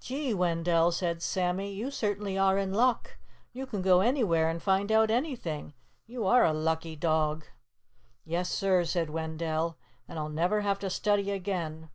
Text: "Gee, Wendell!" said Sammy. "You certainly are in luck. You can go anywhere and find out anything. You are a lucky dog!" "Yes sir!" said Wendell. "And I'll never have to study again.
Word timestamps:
"Gee, 0.00 0.34
Wendell!" 0.34 0.90
said 0.90 1.22
Sammy. 1.22 1.72
"You 1.72 1.92
certainly 1.92 2.36
are 2.36 2.58
in 2.58 2.72
luck. 2.74 3.16
You 3.52 3.64
can 3.64 3.80
go 3.80 4.00
anywhere 4.00 4.48
and 4.48 4.60
find 4.60 4.90
out 4.90 5.08
anything. 5.08 5.72
You 6.04 6.26
are 6.26 6.44
a 6.44 6.52
lucky 6.52 6.96
dog!" 6.96 7.44
"Yes 8.24 8.50
sir!" 8.50 8.82
said 8.82 9.08
Wendell. 9.08 9.76
"And 10.08 10.18
I'll 10.18 10.30
never 10.30 10.62
have 10.62 10.80
to 10.80 10.90
study 10.90 11.30
again. 11.30 11.90